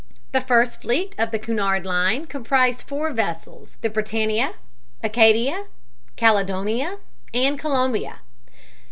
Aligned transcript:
The 0.31 0.41
first 0.41 0.81
fleet 0.81 1.13
of 1.19 1.29
the 1.29 1.37
Cunard 1.37 1.85
Line 1.85 2.25
comprised 2.25 2.81
four 2.81 3.11
vessels, 3.13 3.77
the 3.81 3.89
Britannia, 3.91 4.53
Acadia, 5.03 5.65
Caledonia 6.15 6.97
and 7.35 7.59
Columbia. 7.59 8.21